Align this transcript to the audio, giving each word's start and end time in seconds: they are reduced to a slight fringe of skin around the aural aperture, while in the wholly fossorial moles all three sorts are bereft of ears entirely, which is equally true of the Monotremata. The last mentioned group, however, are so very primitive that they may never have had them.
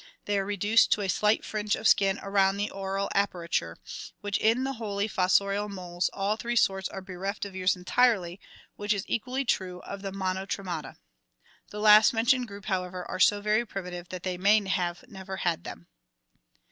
they 0.25 0.39
are 0.39 0.45
reduced 0.45 0.91
to 0.91 1.01
a 1.01 1.07
slight 1.07 1.45
fringe 1.45 1.75
of 1.75 1.87
skin 1.87 2.19
around 2.23 2.57
the 2.57 2.71
aural 2.71 3.07
aperture, 3.13 3.77
while 4.21 4.31
in 4.41 4.63
the 4.63 4.73
wholly 4.81 5.07
fossorial 5.07 5.69
moles 5.69 6.09
all 6.11 6.35
three 6.35 6.55
sorts 6.55 6.89
are 6.89 7.03
bereft 7.03 7.45
of 7.45 7.55
ears 7.55 7.75
entirely, 7.75 8.39
which 8.77 8.93
is 8.93 9.05
equally 9.07 9.45
true 9.45 9.79
of 9.81 10.01
the 10.01 10.11
Monotremata. 10.11 10.95
The 11.69 11.79
last 11.79 12.13
mentioned 12.13 12.47
group, 12.47 12.65
however, 12.65 13.05
are 13.11 13.19
so 13.19 13.41
very 13.41 13.63
primitive 13.63 14.09
that 14.09 14.23
they 14.23 14.39
may 14.39 14.59
never 14.59 15.37
have 15.37 15.43
had 15.43 15.65
them. 15.65 15.85